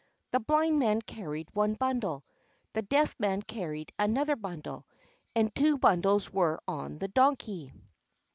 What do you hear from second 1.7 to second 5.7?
bundle, the Deaf Man carried another bundle, and